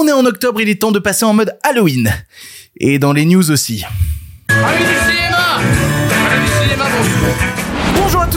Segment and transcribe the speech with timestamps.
[0.00, 2.12] On est en octobre, il est temps de passer en mode Halloween.
[2.78, 3.84] Et dans les news aussi.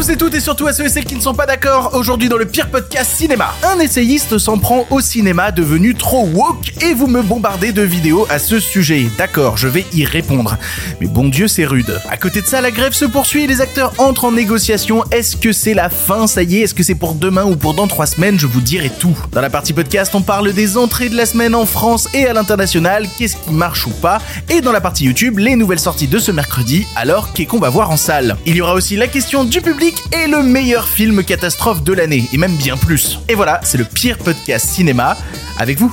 [0.01, 1.91] Tous et toutes et surtout à ceux et celles qui ne sont pas d'accord.
[1.93, 6.73] Aujourd'hui dans le pire podcast cinéma, un essayiste s'en prend au cinéma devenu trop woke
[6.81, 9.05] et vous me bombardez de vidéos à ce sujet.
[9.19, 10.57] D'accord, je vais y répondre.
[10.99, 11.99] Mais bon Dieu, c'est rude.
[12.09, 15.03] À côté de ça, la grève se poursuit et les acteurs entrent en négociation.
[15.11, 16.25] Est-ce que c'est la fin?
[16.25, 18.39] Ça y est Est-ce que c'est pour demain ou pour dans trois semaines?
[18.39, 19.15] Je vous dirai tout.
[19.31, 22.33] Dans la partie podcast, on parle des entrées de la semaine en France et à
[22.33, 23.07] l'international.
[23.19, 24.19] Qu'est-ce qui marche ou pas?
[24.49, 26.87] Et dans la partie YouTube, les nouvelles sorties de ce mercredi.
[26.95, 28.35] Alors, qu'est-ce qu'on va voir en salle?
[28.47, 32.27] Il y aura aussi la question du public et le meilleur film catastrophe de l'année,
[32.33, 33.19] et même bien plus.
[33.27, 35.17] Et voilà, c'est le pire podcast cinéma
[35.57, 35.91] avec vous.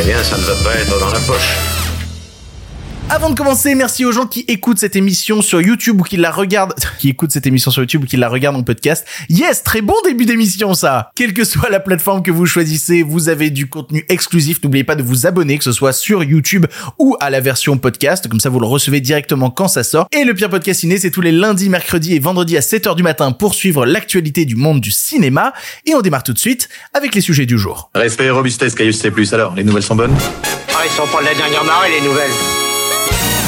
[0.00, 1.83] Eh bien, ça ne va pas être dans la poche.
[3.10, 6.30] Avant de commencer, merci aux gens qui écoutent cette émission sur YouTube ou qui la
[6.30, 9.06] regardent, qui écoutent cette émission sur YouTube ou qui la regardent en podcast.
[9.28, 11.10] Yes, très bon début d'émission ça.
[11.14, 14.58] Quelle que soit la plateforme que vous choisissez, vous avez du contenu exclusif.
[14.64, 16.64] N'oubliez pas de vous abonner, que ce soit sur YouTube
[16.98, 18.26] ou à la version podcast.
[18.26, 20.08] Comme ça, vous le recevez directement quand ça sort.
[20.10, 23.02] Et le pire podcast ciné, c'est tous les lundis, mercredis et vendredis à 7h du
[23.02, 25.52] matin pour suivre l'actualité du monde du cinéma.
[25.84, 27.90] Et on démarre tout de suite avec les sujets du jour.
[27.94, 29.12] Respect et robustesse, Caius C+.
[29.32, 30.16] Alors, les nouvelles sont bonnes?
[30.74, 32.63] Ah, ils sont pas de la dernière marée, les nouvelles.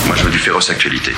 [0.07, 1.11] Moi, je veux du féroce actualité.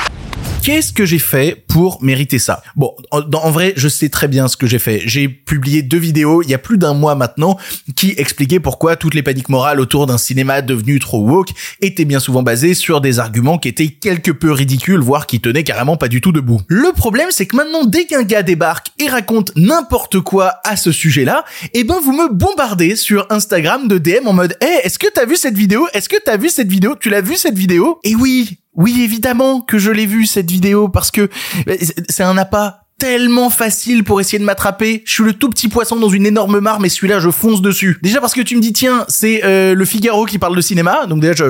[0.63, 2.63] Qu'est-ce que j'ai fait pour mériter ça?
[2.77, 5.01] Bon, en, vrai, je sais très bien ce que j'ai fait.
[5.07, 7.57] J'ai publié deux vidéos il y a plus d'un mois maintenant
[7.97, 11.51] qui expliquaient pourquoi toutes les paniques morales autour d'un cinéma devenu trop woke
[11.81, 15.65] étaient bien souvent basées sur des arguments qui étaient quelque peu ridicules, voire qui tenaient
[15.65, 16.61] carrément pas du tout debout.
[16.69, 20.93] Le problème, c'est que maintenant, dès qu'un gars débarque et raconte n'importe quoi à ce
[20.93, 25.09] sujet-là, eh ben vous me bombardez sur Instagram de DM en mode "Eh, est-ce que
[25.13, 25.87] t'as vu cette vidéo?
[25.95, 26.95] Est-ce que t'as vu cette vidéo?
[26.99, 28.01] Tu l'as vu cette vidéo?
[28.05, 31.23] Et oui, oui, évidemment que je l'ai vu cette vidéo parce que
[31.69, 31.77] euh,
[32.09, 35.03] c'est un appât tellement facile pour essayer de m'attraper.
[35.05, 37.99] Je suis le tout petit poisson dans une énorme mare, mais celui-là, je fonce dessus.
[38.03, 41.07] Déjà parce que tu me dis, tiens, c'est euh, le Figaro qui parle de cinéma,
[41.07, 41.45] donc déjà je...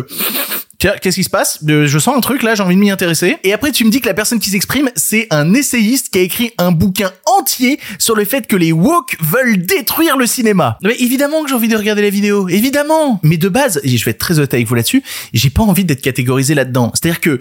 [0.79, 1.59] Tiens, qu'est-ce qui se passe?
[1.69, 3.37] Euh, Je sens un truc là, j'ai envie de m'y intéresser.
[3.43, 6.23] Et après, tu me dis que la personne qui s'exprime, c'est un essayiste qui a
[6.23, 10.79] écrit un bouquin entier sur le fait que les woke veulent détruire le cinéma.
[10.85, 13.19] Mais évidemment que j'ai envie de regarder la vidéo, évidemment.
[13.25, 15.03] Mais de base, et je vais être très honnête avec vous là-dessus,
[15.35, 16.93] j'ai pas envie d'être catégorisé là-dedans.
[16.95, 17.41] C'est-à-dire que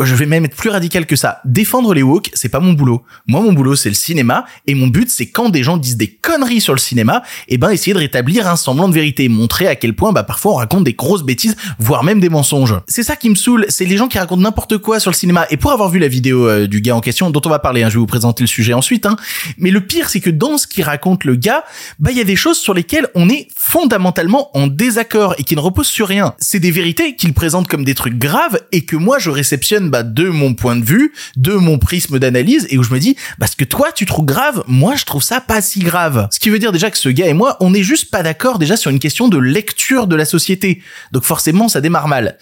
[0.00, 1.40] je vais même être plus radical que ça.
[1.44, 3.02] Défendre les woke, c'est pas mon boulot.
[3.26, 6.08] Moi, mon boulot, c'est le cinéma, et mon but, c'est quand des gens disent des
[6.08, 9.76] conneries sur le cinéma, et ben essayer de rétablir un semblant de vérité, montrer à
[9.76, 12.76] quel point, bah parfois on raconte des grosses bêtises, voire même des mensonges.
[12.86, 15.46] C'est ça qui me saoule, c'est les gens qui racontent n'importe quoi sur le cinéma.
[15.50, 17.82] Et pour avoir vu la vidéo euh, du gars en question, dont on va parler,
[17.82, 19.06] hein, je vais vous présenter le sujet ensuite.
[19.06, 19.16] Hein,
[19.58, 21.64] mais le pire, c'est que dans ce qu'il raconte le gars,
[21.98, 25.56] bah il y a des choses sur lesquelles on est fondamentalement en désaccord et qui
[25.56, 26.34] ne reposent sur rien.
[26.38, 30.02] C'est des vérités qu'il présente comme des trucs graves et que moi je réceptionne bah,
[30.02, 33.54] de mon point de vue, de mon prisme d'analyse et où je me dis parce
[33.54, 36.28] que toi tu trouves grave, moi je trouve ça pas si grave.
[36.30, 38.58] Ce qui veut dire déjà que ce gars et moi, on n'est juste pas d'accord
[38.58, 40.82] déjà sur une question de lecture de la société.
[41.12, 42.38] Donc forcément ça démarre mal.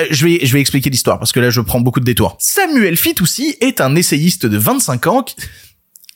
[0.00, 2.36] Euh, je vais je vais expliquer l'histoire parce que là je prends beaucoup de détours.
[2.40, 5.36] Samuel Fitoussi est un essayiste de 25 ans qui-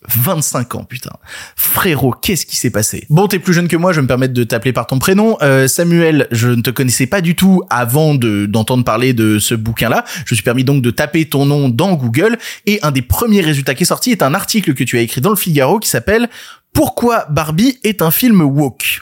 [0.07, 1.11] 25 ans, putain.
[1.57, 3.07] Frérot, qu'est-ce qui s'est passé?
[3.11, 5.37] Bon, t'es plus jeune que moi, je vais me permettre de t'appeler par ton prénom.
[5.43, 9.55] Euh, Samuel, je ne te connaissais pas du tout avant de d'entendre parler de ce
[9.55, 10.05] bouquin-là.
[10.25, 13.41] Je me suis permis donc de taper ton nom dans Google et un des premiers
[13.41, 15.89] résultats qui est sorti est un article que tu as écrit dans le Figaro qui
[15.89, 16.29] s'appelle
[16.73, 19.01] Pourquoi Barbie est un film woke?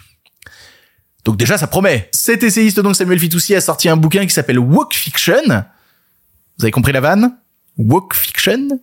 [1.26, 2.08] Donc déjà, ça promet.
[2.12, 5.42] Cet essayiste, donc Samuel Fitoussi, a sorti un bouquin qui s'appelle Woke Fiction.
[6.58, 7.36] Vous avez compris la vanne?
[7.76, 8.80] Woke Fiction?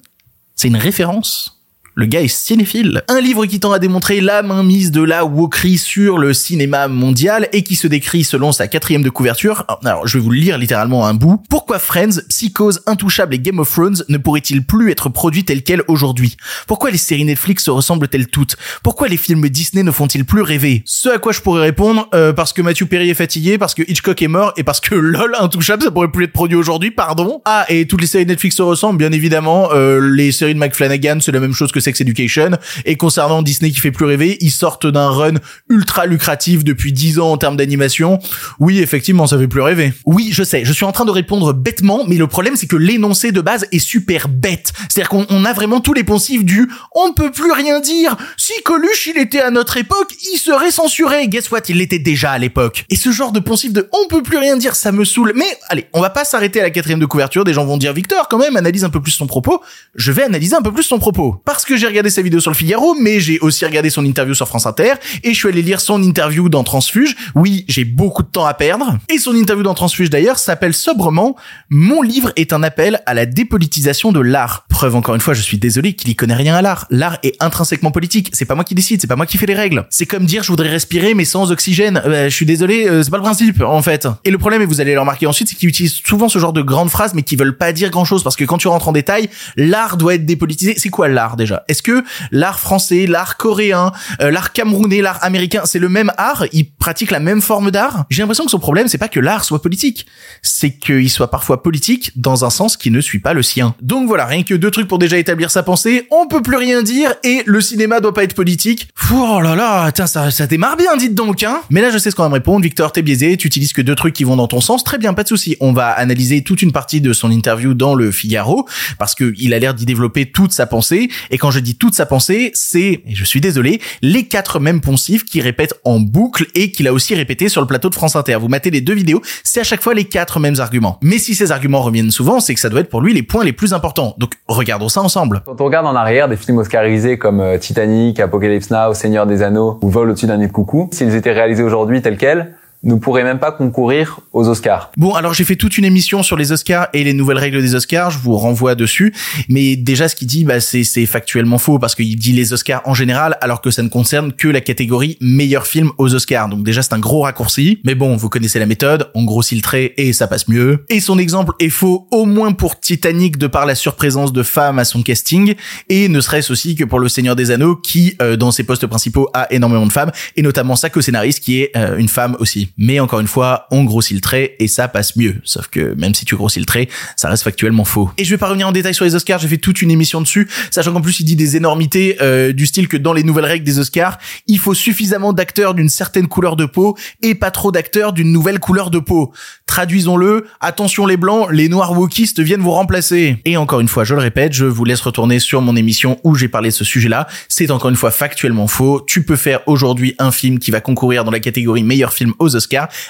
[0.54, 1.53] C'est une référence?
[1.96, 3.04] Le gars est cinéphile.
[3.08, 7.48] Un livre qui tend à démontrer la mainmise de la wokerie sur le cinéma mondial
[7.54, 9.68] et qui se décrit selon sa quatrième de couverture.
[9.86, 11.44] Alors, je vais vous le lire littéralement un bout.
[11.52, 15.84] Pourquoi Friends, Psychose, Intouchable et Game of Thrones ne pourraient-ils plus être produits tels quels
[15.88, 16.36] aujourd'hui?
[16.66, 18.58] Pourquoi les séries Netflix se ressemblent-elles toutes?
[18.82, 20.82] Pourquoi les films Disney ne font-ils plus rêver?
[20.86, 23.84] Ce à quoi je pourrais répondre, euh, parce que Matthew Perry est fatigué, parce que
[23.84, 27.44] Hitchcock est mort et parce que lol, Intouchable, ça pourrait plus être produit aujourd'hui, pardon.
[27.46, 29.70] Ah, et toutes les séries Netflix se ressemblent, bien évidemment.
[29.74, 32.52] Euh, les séries de Mike Flanagan, c'est la même chose que Sex Education.
[32.86, 35.36] Et concernant Disney qui fait plus rêver, ils sortent d'un run
[35.70, 38.20] ultra lucratif depuis 10 ans en termes d'animation.
[38.60, 39.94] Oui, effectivement, ça fait plus rêver.
[40.06, 42.76] Oui, je sais, je suis en train de répondre bêtement, mais le problème c'est que
[42.76, 44.74] l'énoncé de base est super bête.
[44.90, 48.16] C'est-à-dire qu'on on a vraiment tous les poncifs du on ne peut plus rien dire.
[48.38, 51.28] Si Coluche il était à notre époque, il serait censuré.
[51.28, 52.86] Guess what, il l'était déjà à l'époque.
[52.90, 55.34] Et ce genre de poncif de on peut plus rien dire, ça me saoule.
[55.36, 57.44] Mais allez, on va pas s'arrêter à la quatrième de couverture.
[57.44, 59.62] Des gens vont dire Victor, quand même, analyse un peu plus son propos.
[59.96, 61.42] Je vais analyser un peu plus son propos.
[61.46, 64.06] Parce que que j'ai regardé sa vidéo sur le Figaro, mais j'ai aussi regardé son
[64.06, 64.94] interview sur France Inter,
[65.24, 67.16] et je suis allé lire son interview dans Transfuge.
[67.34, 68.98] Oui, j'ai beaucoup de temps à perdre.
[69.10, 71.36] Et son interview dans Transfuge d'ailleurs s'appelle sobrement
[71.70, 74.66] Mon livre est un appel à la dépolitisation de l'art.
[74.70, 76.86] Preuve encore une fois, je suis désolé qu'il y connaît rien à l'art.
[76.92, 78.30] L'art est intrinsèquement politique.
[78.34, 79.88] C'est pas moi qui décide, c'est pas moi qui fais les règles.
[79.90, 82.02] C'est comme dire je voudrais respirer mais sans oxygène.
[82.06, 84.08] Euh, je suis désolé, euh, c'est pas le principe en fait.
[84.26, 86.54] Et le problème, et vous allez le remarquer ensuite, c'est qu'ils utilisent souvent ce genre
[86.54, 88.88] de grandes phrases mais qui veulent pas dire grand chose parce que quand tu rentres
[88.88, 90.76] en détail, l'art doit être dépolitisé.
[90.78, 91.63] C'est quoi l'art déjà?
[91.68, 96.46] Est-ce que l'art français, l'art coréen, euh, l'art camerounais, l'art américain, c'est le même art?
[96.52, 98.06] Ils pratiquent la même forme d'art?
[98.10, 100.06] J'ai l'impression que son problème, c'est pas que l'art soit politique,
[100.42, 103.76] c'est qu'il soit parfois politique dans un sens qui ne suit pas le sien.
[103.82, 106.08] Donc voilà, rien que deux trucs pour déjà établir sa pensée.
[106.12, 108.90] On peut plus rien dire et le cinéma doit pas être politique.
[108.96, 111.62] Fou, oh là là, tiens, ça, ça démarre bien, dites donc, hein.
[111.70, 112.64] Mais là, je sais ce qu'on va me répondre.
[112.64, 114.84] Victor, t'es biaisé, tu utilises que deux trucs qui vont dans ton sens.
[114.84, 115.58] Très bien, pas de souci.
[115.60, 118.68] On va analyser toute une partie de son interview dans le Figaro
[118.98, 121.10] parce que il a l'air d'y développer toute sa pensée.
[121.32, 124.82] Et quand je dis toute sa pensée, c'est, et je suis désolé, les quatre mêmes
[124.82, 128.16] poncifs qui répètent en boucle et qu'il a aussi répété sur le plateau de France
[128.16, 128.38] Inter.
[128.42, 130.98] Vous matez les deux vidéos, c'est à chaque fois les quatre mêmes arguments.
[131.02, 133.44] Mais si ces arguments reviennent souvent, c'est que ça doit être pour lui les points
[133.44, 134.16] les plus importants.
[134.18, 135.44] Donc regardons ça ensemble.
[135.46, 139.44] Quand on regarde en arrière des films oscarisés comme euh, Titanic, Apocalypse Now, Seigneur des
[139.44, 142.96] Anneaux ou Vol au-dessus d'un nid de coucou, s'ils étaient réalisés aujourd'hui tels quels, ne
[142.96, 144.92] pourraient même pas concourir aux Oscars.
[144.98, 147.76] Bon, alors j'ai fait toute une émission sur les Oscars et les nouvelles règles des
[147.76, 149.14] Oscars, je vous renvoie dessus.
[149.50, 152.82] Mais déjà, ce qu'il dit, bah, c'est, c'est factuellement faux parce qu'il dit les Oscars
[152.86, 156.50] en général, alors que ça ne concerne que la catégorie meilleur film aux Oscars.
[156.50, 157.80] Donc déjà, c'est un gros raccourci.
[157.86, 160.86] Mais bon, vous connaissez la méthode, on grossit le trait et ça passe mieux.
[160.90, 164.80] Et son exemple est faux au moins pour Titanic de par la surprésence de femmes
[164.80, 165.56] à son casting
[165.90, 168.88] et ne serait-ce aussi que pour Le Seigneur des Anneaux qui, euh, dans ses postes
[168.88, 172.73] principaux, a énormément de femmes et notamment sa co-scénariste qui est euh, une femme aussi.
[172.78, 175.36] Mais encore une fois, on grossit le trait et ça passe mieux.
[175.44, 178.10] Sauf que même si tu grossis le trait, ça reste factuellement faux.
[178.18, 180.22] Et je vais pas revenir en détail sur les Oscars, j'ai fait toute une émission
[180.22, 183.46] dessus, sachant qu'en plus il dit des énormités euh, du style que dans les nouvelles
[183.46, 184.18] règles des Oscars,
[184.48, 188.60] il faut suffisamment d'acteurs d'une certaine couleur de peau et pas trop d'acteurs d'une nouvelle
[188.60, 189.32] couleur de peau.
[189.68, 193.38] Traduisons-le, attention les blancs, les noirs wokistes viennent vous remplacer.
[193.46, 196.36] Et encore une fois, je le répète, je vous laisse retourner sur mon émission où
[196.36, 197.28] j'ai parlé de ce sujet-là.
[197.50, 199.04] C'est encore une fois factuellement faux.
[199.08, 202.56] Tu peux faire aujourd'hui un film qui va concourir dans la catégorie meilleur film aux
[202.56, 202.63] Oscars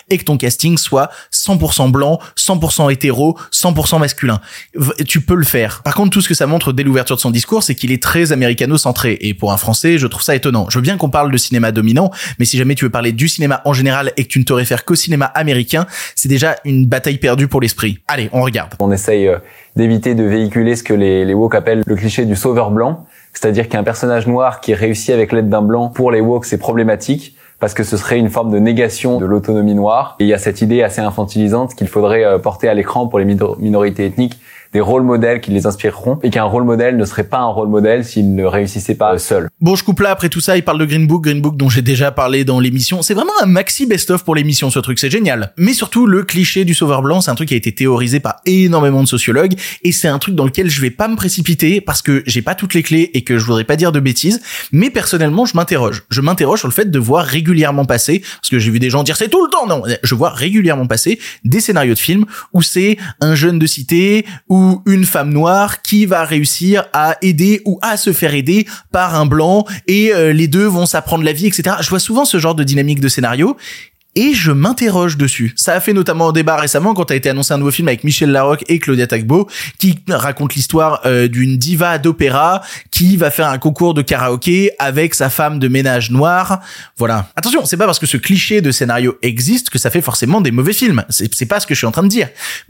[0.09, 4.39] et que ton casting soit 100% blanc, 100% hétéro, 100% masculin.
[5.07, 5.81] Tu peux le faire.
[5.83, 8.01] Par contre, tout ce que ça montre dès l'ouverture de son discours, c'est qu'il est
[8.01, 9.17] très américano-centré.
[9.21, 10.67] Et pour un Français, je trouve ça étonnant.
[10.69, 13.27] Je veux bien qu'on parle de cinéma dominant, mais si jamais tu veux parler du
[13.27, 15.85] cinéma en général et que tu ne te réfères qu'au cinéma américain,
[16.15, 17.99] c'est déjà une bataille perdue pour l'esprit.
[18.07, 18.73] Allez, on regarde.
[18.79, 19.38] On essaye euh,
[19.75, 23.69] d'éviter de véhiculer ce que les, les woke appellent le cliché du sauveur blanc, c'est-à-dire
[23.69, 27.74] qu'un personnage noir qui réussit avec l'aide d'un blanc, pour les woke, c'est problématique parce
[27.74, 30.18] que ce serait une forme de négation de l'autonomie noire.
[30.19, 33.19] Et il y a cette idée assez infantilisante qu'il faudrait euh, porter à l'écran pour
[33.19, 34.38] les minor- minorités ethniques
[34.73, 37.69] des rôles modèles qui les inspireront et qu'un rôle modèle ne serait pas un rôle
[37.69, 39.49] modèle s'il ne réussissait pas seul.
[39.61, 41.69] Bon, je coupe là, après tout ça, il parle de Green Book, Green Book dont
[41.69, 43.01] j'ai déjà parlé dans l'émission.
[43.01, 45.53] C'est vraiment un maxi best-of pour l'émission, ce truc, c'est génial.
[45.57, 48.37] Mais surtout, le cliché du sauveur blanc, c'est un truc qui a été théorisé par
[48.45, 49.53] énormément de sociologues,
[49.83, 52.55] et c'est un truc dans lequel je vais pas me précipiter, parce que j'ai pas
[52.55, 54.41] toutes les clés et que je voudrais pas dire de bêtises,
[54.71, 56.03] mais personnellement, je m'interroge.
[56.09, 59.03] Je m'interroge sur le fait de voir régulièrement passer, parce que j'ai vu des gens
[59.03, 62.61] dire c'est tout le temps, non, je vois régulièrement passer des scénarios de films où
[62.61, 67.80] c'est un jeune de cité ou une femme noire qui va réussir à aider ou
[67.81, 71.48] à se faire aider par un blanc et euh, les deux vont s'apprendre la vie,
[71.48, 71.77] etc.
[71.81, 73.57] Je vois souvent ce genre de dynamique de scénario
[74.15, 75.54] et je m'interroge dessus.
[75.56, 78.04] Ça a fait notamment un débat récemment quand a été annoncé un nouveau film avec
[78.04, 79.50] Michel Larocque et Claudia Tagbo
[79.80, 82.62] qui raconte l'histoire euh, d'une diva d'opéra
[82.92, 86.62] qui va faire un concours de karaoké avec sa femme de ménage noire.
[86.98, 87.30] Voilà.
[87.36, 90.51] Attention, c'est pas parce que ce cliché de scénario existe que ça fait forcément des
[90.51, 91.04] mauvais films.
[91.09, 92.30] C'est pas ce que je suis en train de dire.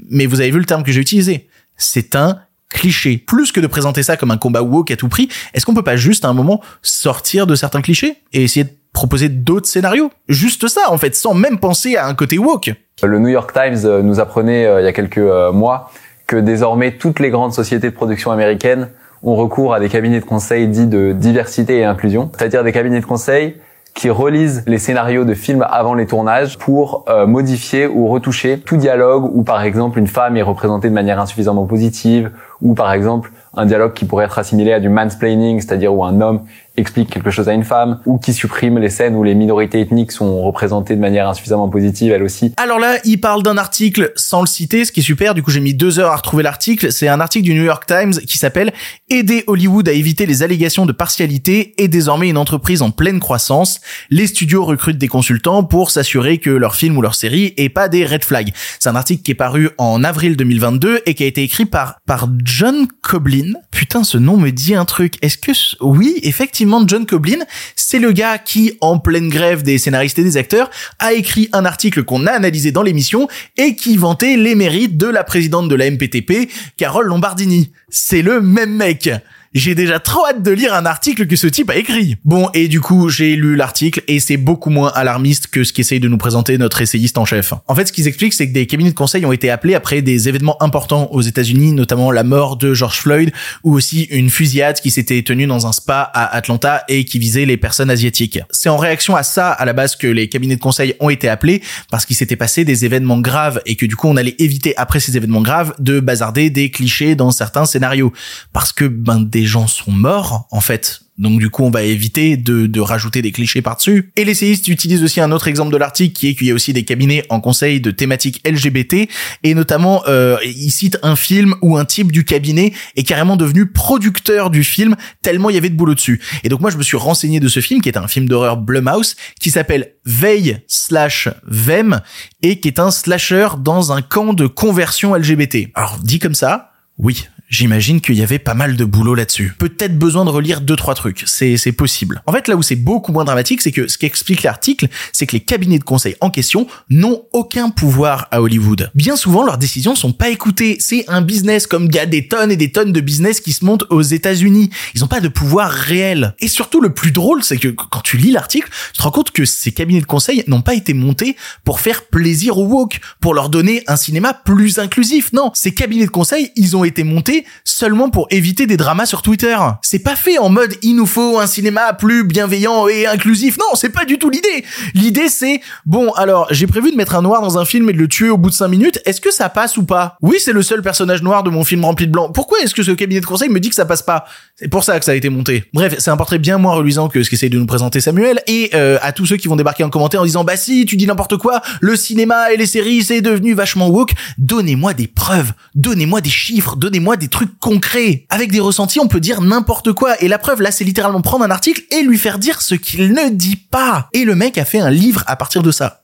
[0.10, 1.48] Mais vous avez vu le terme que j'ai utilisé.
[1.78, 2.40] C'est un
[2.70, 3.18] cliché.
[3.18, 5.84] Plus que de présenter ça comme un combat woke à tout prix, est-ce qu'on peut
[5.84, 10.12] pas juste à un moment sortir de certains clichés et essayer de proposer d'autres scénarios?
[10.28, 12.72] Juste ça, en fait, sans même penser à un côté woke.
[13.02, 15.92] Le New York Times euh, nous apprenait euh, il y a quelques euh, mois
[16.28, 18.90] que désormais toutes les grandes sociétés de production américaines
[19.24, 23.00] ont recours à des cabinets de conseil dits de diversité et inclusion, c'est-à-dire des cabinets
[23.00, 23.56] de conseil
[23.94, 28.78] qui relisent les scénarios de films avant les tournages pour euh, modifier ou retoucher tout
[28.78, 32.32] dialogue où par exemple une femme est représentée de manière insuffisamment positive
[32.62, 36.22] ou par exemple un dialogue qui pourrait être assimilé à du mansplaining, c'est-à-dire où un
[36.22, 36.42] homme
[36.78, 40.12] explique quelque chose à une femme, ou qui supprime les scènes où les minorités ethniques
[40.12, 42.54] sont représentées de manière insuffisamment positive, elles aussi.
[42.58, 45.36] Alors là, il parle d'un article sans le citer, ce qui est super.
[45.36, 46.92] Du coup, j'ai mis deux heures à retrouver l'article.
[46.92, 48.74] C'est un article du New York Times qui s'appelle
[49.10, 53.80] Aider Hollywood à éviter les allégations de partialité est désormais une entreprise en pleine croissance.
[54.10, 57.90] Les studios recrutent des consultants pour s'assurer que leur film ou leur série est pas
[57.90, 58.54] des red flags.
[58.80, 61.98] C'est un article qui est paru en avril 2022 et qui a été écrit par,
[62.08, 63.54] par John Coblin.
[63.72, 65.16] Putain, ce nom me dit un truc.
[65.22, 65.52] Est-ce que
[65.82, 67.40] oui, effectivement, John Coblin,
[67.76, 71.66] c'est le gars qui, en pleine grève des scénaristes et des acteurs, a écrit un
[71.66, 73.28] article qu'on a analysé dans l'émission
[73.58, 77.72] et qui vantait les mérites de la présidente de la MPTP, Carole Lombardini.
[77.90, 79.10] C'est le même mec.
[79.54, 82.18] J'ai déjà trop hâte de lire un article que ce type a écrit.
[82.26, 86.00] Bon, et du coup, j'ai lu l'article et c'est beaucoup moins alarmiste que ce qu'essaye
[86.00, 87.54] de nous présenter notre essayiste en chef.
[87.68, 90.02] En fait, ce qu'ils expliquent, c'est que des cabinets de conseil ont été appelés après
[90.02, 93.32] des événements importants aux États-Unis, notamment la mort de George Floyd
[93.64, 97.46] ou aussi une fusillade qui s'était tenue dans un spa à Atlanta et qui visait
[97.46, 98.40] les personnes asiatiques.
[98.50, 101.30] C'est en réaction à ça, à la base, que les cabinets de conseil ont été
[101.30, 104.76] appelés parce qu'il s'était passé des événements graves et que du coup, on allait éviter
[104.78, 108.12] après ces événements graves de bazarder des clichés dans certains scénarios.
[108.52, 111.04] Parce que, ben, des gens sont morts, en fait.
[111.18, 114.12] Donc du coup, on va éviter de, de rajouter des clichés par-dessus.
[114.16, 116.74] Et l'essayiste utilise aussi un autre exemple de l'article qui est qu'il y a aussi
[116.74, 119.08] des cabinets en conseil de thématiques LGBT
[119.44, 123.68] et notamment euh, il cite un film où un type du cabinet est carrément devenu
[123.68, 126.20] producteur du film tellement il y avait de boulot dessus.
[126.44, 128.58] Et donc moi je me suis renseigné de ce film qui est un film d'horreur
[128.58, 132.02] Blumhouse qui s'appelle Veille slash Vem
[132.42, 135.70] et qui est un slasher dans un camp de conversion LGBT.
[135.76, 139.54] Alors dit comme ça, oui, J'imagine qu'il y avait pas mal de boulot là-dessus.
[139.60, 142.24] Peut-être besoin de relire deux trois trucs, c'est c'est possible.
[142.26, 145.34] En fait, là où c'est beaucoup moins dramatique, c'est que ce qu'explique l'article, c'est que
[145.34, 148.90] les cabinets de conseil en question n'ont aucun pouvoir à Hollywood.
[148.96, 150.78] Bien souvent, leurs décisions sont pas écoutées.
[150.80, 153.54] C'est un business comme il y a des tonnes et des tonnes de business qui
[153.54, 154.72] se montent aux États-Unis.
[154.96, 156.34] Ils ont pas de pouvoir réel.
[156.40, 159.30] Et surtout, le plus drôle, c'est que quand tu lis l'article, tu te rends compte
[159.30, 163.36] que ces cabinets de conseil n'ont pas été montés pour faire plaisir aux woke, pour
[163.36, 165.32] leur donner un cinéma plus inclusif.
[165.34, 169.22] Non, ces cabinets de conseil, ils ont été montés seulement pour éviter des dramas sur
[169.22, 169.58] Twitter.
[169.82, 173.58] C'est pas fait en mode il nous faut un cinéma plus bienveillant et inclusif.
[173.58, 174.66] Non, c'est pas du tout l'idée.
[174.94, 177.98] L'idée c'est bon, alors j'ai prévu de mettre un noir dans un film et de
[177.98, 179.00] le tuer au bout de 5 minutes.
[179.06, 180.18] Est-ce que ça passe ou pas?
[180.22, 182.30] Oui, c'est le seul personnage noir de mon film rempli de blanc.
[182.30, 184.26] Pourquoi est-ce que ce cabinet de conseil me dit que ça passe pas?
[184.56, 185.66] C'est pour ça que ça a été monté.
[185.74, 188.70] Bref, c'est un portrait bien moins reluisant que ce qu'essaye de nous présenter Samuel et
[188.74, 191.08] euh, à tous ceux qui vont débarquer en commentaire en disant bah si, tu dis
[191.08, 194.14] n'importe quoi, le cinéma et les séries c'est devenu vachement woke.
[194.38, 198.26] Donnez-moi des preuves, donnez-moi des chiffres, donnez-moi des trucs concrets.
[198.30, 200.22] Avec des ressentis, on peut dire n'importe quoi.
[200.22, 203.14] Et la preuve, là, c'est littéralement prendre un article et lui faire dire ce qu'il
[203.14, 204.10] ne dit pas.
[204.14, 206.02] Et le mec a fait un livre à partir de ça.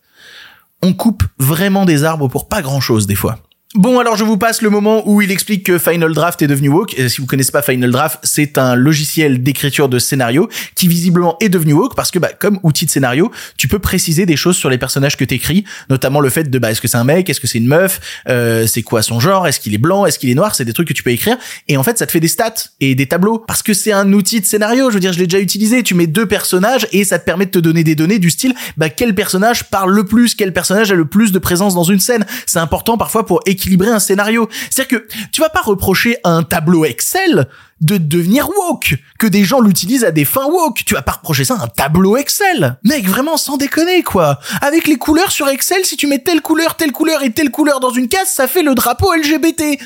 [0.81, 3.39] On coupe vraiment des arbres pour pas grand chose, des fois.
[3.75, 6.69] Bon, alors je vous passe le moment où il explique que Final Draft est devenu
[6.69, 6.97] woke.
[6.97, 11.37] Et si vous connaissez pas Final Draft, c'est un logiciel d'écriture de scénario qui visiblement
[11.39, 14.57] est devenu woke parce que, bah, comme outil de scénario, tu peux préciser des choses
[14.57, 17.29] sur les personnages que t'écris, notamment le fait de, bah, est-ce que c'est un mec,
[17.29, 20.17] est-ce que c'est une meuf, euh, c'est quoi son genre, est-ce qu'il est blanc, est-ce
[20.17, 21.37] qu'il est noir, c'est des trucs que tu peux écrire.
[21.67, 24.13] Et en fait, ça te fait des stats et des tableaux parce que c'est un
[24.13, 24.89] outil de scénario.
[24.89, 25.83] Je veux dire, je l'ai déjà utilisé.
[25.83, 28.55] Tu mets deux personnages et ça te permet de te donner des données du style,
[28.77, 31.99] bah, quel personnage parle le plus, quel personnage a le plus de présence dans une
[31.99, 32.25] scène.
[32.47, 34.47] C'est important parfois pour équilibrer un scénario.
[34.69, 37.47] C'est-à-dire que tu vas pas reprocher à un tableau Excel
[37.81, 40.83] de devenir woke, que des gens l'utilisent à des fins woke.
[40.85, 42.77] Tu vas pas reprocher ça à un tableau Excel.
[42.83, 44.39] Mec, vraiment sans déconner quoi.
[44.61, 47.79] Avec les couleurs sur Excel, si tu mets telle couleur, telle couleur et telle couleur
[47.79, 49.79] dans une case, ça fait le drapeau LGBT.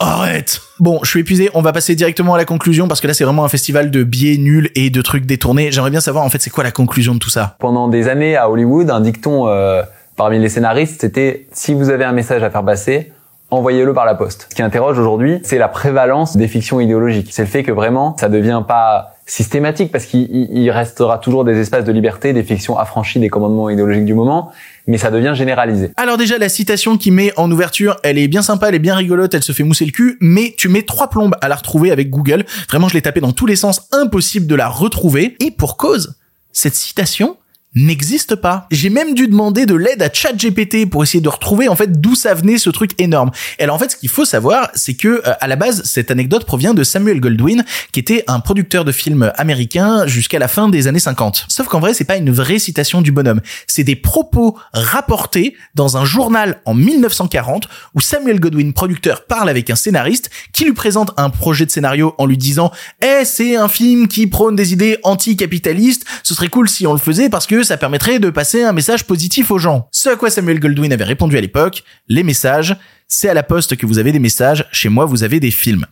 [0.00, 3.14] Arrête Bon, je suis épuisé, on va passer directement à la conclusion parce que là
[3.14, 5.70] c'est vraiment un festival de biais nuls et de trucs détournés.
[5.70, 7.56] J'aimerais bien savoir en fait c'est quoi la conclusion de tout ça?
[7.60, 9.82] Pendant des années à Hollywood, un dicton euh,
[10.16, 13.12] parmi les scénaristes, c'était si vous avez un message à faire passer,
[13.50, 14.46] envoyez-le par la poste.
[14.50, 17.28] Ce qui interroge aujourd'hui, c'est la prévalence des fictions idéologiques.
[17.30, 21.58] C'est le fait que vraiment, ça devient pas systématique parce qu'il il restera toujours des
[21.58, 24.52] espaces de liberté, des fictions affranchies des commandements idéologiques du moment,
[24.86, 25.92] mais ça devient généralisé.
[25.96, 28.94] Alors déjà la citation qui met en ouverture, elle est bien sympa, elle est bien
[28.94, 31.90] rigolote, elle se fait mousser le cul, mais tu mets trois plombes à la retrouver
[31.90, 32.44] avec Google.
[32.68, 35.36] Vraiment, je l'ai tapé dans tous les sens, impossible de la retrouver.
[35.40, 36.16] Et pour cause,
[36.52, 37.36] cette citation
[37.74, 38.66] n'existe pas.
[38.70, 42.14] J'ai même dû demander de l'aide à ChatGPT pour essayer de retrouver en fait d'où
[42.14, 43.30] ça venait ce truc énorme.
[43.58, 46.10] Et alors en fait ce qu'il faut savoir c'est que euh, à la base cette
[46.10, 50.68] anecdote provient de Samuel Goldwyn qui était un producteur de films américain jusqu'à la fin
[50.68, 51.46] des années 50.
[51.48, 55.96] Sauf qu'en vrai c'est pas une vraie citation du bonhomme, c'est des propos rapportés dans
[55.96, 61.10] un journal en 1940 où Samuel Goldwyn producteur parle avec un scénariste qui lui présente
[61.16, 62.70] un projet de scénario en lui disant
[63.02, 66.98] "Eh c'est un film qui prône des idées anticapitalistes, ce serait cool si on le
[66.98, 69.88] faisait parce que ça permettrait de passer un message positif aux gens.
[69.90, 72.76] Ce à quoi Samuel Goldwyn avait répondu à l'époque, les messages,
[73.08, 75.86] c'est à la poste que vous avez des messages, chez moi vous avez des films.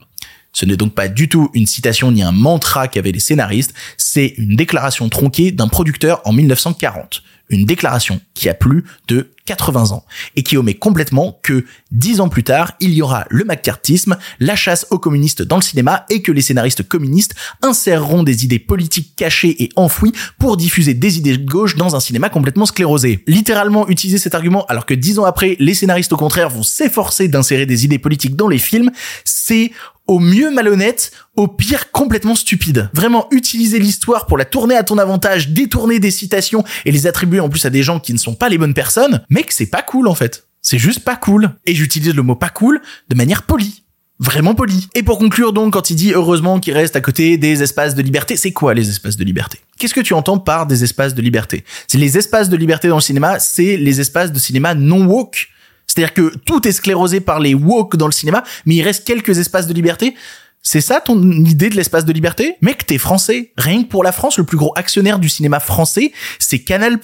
[0.52, 4.34] Ce n'est donc pas du tout une citation ni un mantra qu'avaient les scénaristes, c'est
[4.36, 7.22] une déclaration tronquée d'un producteur en 1940.
[7.52, 10.04] Une déclaration qui a plus de 80 ans
[10.36, 14.56] et qui omet complètement que dix ans plus tard, il y aura le macartisme, la
[14.56, 19.14] chasse aux communistes dans le cinéma et que les scénaristes communistes inséreront des idées politiques
[19.16, 23.22] cachées et enfouies pour diffuser des idées de gauche dans un cinéma complètement sclérosé.
[23.26, 27.28] Littéralement utiliser cet argument alors que dix ans après, les scénaristes au contraire vont s'efforcer
[27.28, 28.90] d'insérer des idées politiques dans les films,
[29.24, 29.72] c'est
[30.12, 32.90] au mieux malhonnête, au pire complètement stupide.
[32.92, 37.40] Vraiment utiliser l'histoire pour la tourner à ton avantage, détourner des citations et les attribuer
[37.40, 39.80] en plus à des gens qui ne sont pas les bonnes personnes, mec, c'est pas
[39.80, 40.46] cool en fait.
[40.60, 41.50] C'est juste pas cool.
[41.64, 43.84] Et j'utilise le mot pas cool de manière polie.
[44.18, 44.86] Vraiment polie.
[44.94, 48.02] Et pour conclure donc, quand il dit heureusement qu'il reste à côté des espaces de
[48.02, 49.60] liberté, c'est quoi les espaces de liberté?
[49.78, 51.64] Qu'est-ce que tu entends par des espaces de liberté?
[51.88, 55.48] C'est les espaces de liberté dans le cinéma, c'est les espaces de cinéma non woke.
[55.92, 59.38] C'est-à-dire que tout est sclérosé par les woke dans le cinéma, mais il reste quelques
[59.38, 60.14] espaces de liberté.
[60.62, 62.54] C'est ça ton idée de l'espace de liberté?
[62.62, 63.52] Mec, t'es français.
[63.58, 66.98] Rien que pour la France, le plus gros actionnaire du cinéma français, c'est Canal+,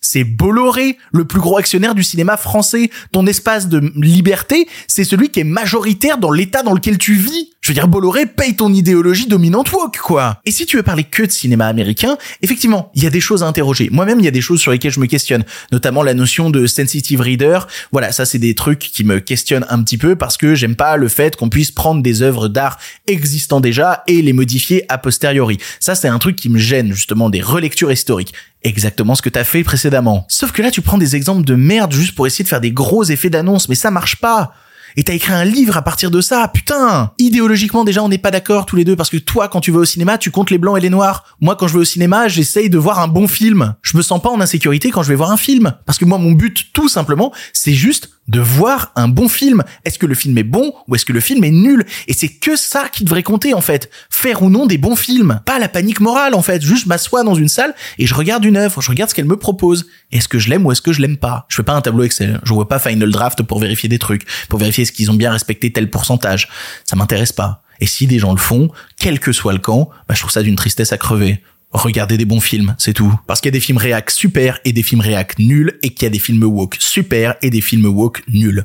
[0.00, 2.88] c'est Bolloré, le plus gros actionnaire du cinéma français.
[3.12, 7.50] Ton espace de liberté, c'est celui qui est majoritaire dans l'état dans lequel tu vis.
[7.62, 10.40] Je veux dire, Bolloré paye ton idéologie dominante woke, quoi.
[10.46, 13.42] Et si tu veux parler que de cinéma américain, effectivement, il y a des choses
[13.42, 13.90] à interroger.
[13.92, 16.66] Moi-même, il y a des choses sur lesquelles je me questionne, notamment la notion de
[16.66, 17.58] sensitive reader.
[17.92, 20.96] Voilà, ça c'est des trucs qui me questionnent un petit peu parce que j'aime pas
[20.96, 25.58] le fait qu'on puisse prendre des œuvres d'art existant déjà et les modifier a posteriori.
[25.80, 28.32] Ça, c'est un truc qui me gêne, justement, des relectures historiques.
[28.62, 30.24] Exactement ce que t'as fait précédemment.
[30.28, 32.72] Sauf que là, tu prends des exemples de merde juste pour essayer de faire des
[32.72, 34.54] gros effets d'annonce, mais ça marche pas.
[34.96, 38.30] Et t'as écrit un livre à partir de ça, putain Idéologiquement, déjà, on n'est pas
[38.30, 40.58] d'accord tous les deux, parce que toi, quand tu vas au cinéma, tu comptes les
[40.58, 41.24] blancs et les noirs.
[41.40, 43.74] Moi, quand je vais au cinéma, j'essaye de voir un bon film.
[43.82, 45.74] Je me sens pas en insécurité quand je vais voir un film.
[45.86, 49.62] Parce que moi, mon but, tout simplement, c'est juste de voir un bon film.
[49.84, 51.84] Est-ce que le film est bon ou est-ce que le film est nul?
[52.06, 53.90] Et c'est que ça qui devrait compter en fait.
[54.08, 55.40] Faire ou non des bons films.
[55.44, 56.62] Pas la panique morale en fait.
[56.62, 59.36] Juste m'assois dans une salle et je regarde une œuvre, je regarde ce qu'elle me
[59.36, 59.86] propose.
[60.12, 61.44] Est-ce que je l'aime ou est-ce que je l'aime pas?
[61.48, 62.40] Je fais pas un tableau Excel.
[62.44, 65.72] Je vois pas Final Draft pour vérifier des trucs, pour est-ce qu'ils ont bien respecté
[65.72, 66.48] tel pourcentage.
[66.84, 67.62] Ça m'intéresse pas.
[67.80, 70.42] Et si des gens le font, quel que soit le camp, bah, je trouve ça
[70.42, 73.14] d'une tristesse à crever regardez des bons films, c'est tout.
[73.26, 76.04] Parce qu'il y a des films réac super et des films réac nuls et qu'il
[76.04, 78.64] y a des films woke super et des films woke nuls.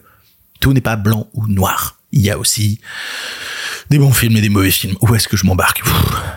[0.59, 1.99] Tout n'est pas blanc ou noir.
[2.15, 2.79] Il y a aussi
[3.89, 4.95] des bons films et des mauvais films.
[5.01, 5.83] Où est-ce que je m'embarque?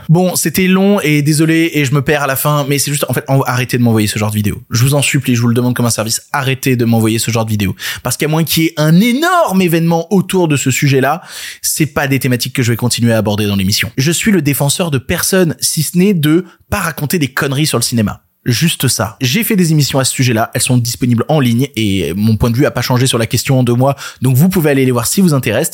[0.09, 3.07] Bon, c'était long et désolé et je me perds à la fin, mais c'est juste
[3.09, 4.63] en fait arrêtez de m'envoyer ce genre de vidéo.
[4.71, 7.31] Je vous en supplie, je vous le demande comme un service, arrêtez de m'envoyer ce
[7.31, 10.71] genre de vidéo parce qu'à moins qu'il y ait un énorme événement autour de ce
[10.71, 11.23] sujet-là,
[11.63, 13.91] c'est pas des thématiques que je vais continuer à aborder dans l'émission.
[13.97, 17.79] Je suis le défenseur de personne si ce n'est de pas raconter des conneries sur
[17.79, 19.17] le cinéma juste ça.
[19.21, 22.51] J'ai fait des émissions à ce sujet-là, elles sont disponibles en ligne et mon point
[22.51, 24.85] de vue a pas changé sur la question en deux mois, donc vous pouvez aller
[24.85, 25.73] les voir si vous intéresse.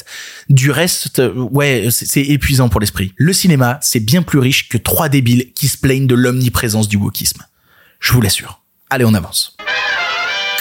[0.49, 3.13] Du reste, ouais, c'est épuisant pour l'esprit.
[3.17, 6.97] Le cinéma, c'est bien plus riche que trois débiles qui se plaignent de l'omniprésence du
[6.97, 7.43] wokisme.
[8.01, 8.63] Je vous l'assure.
[8.91, 9.57] Allez, on avance.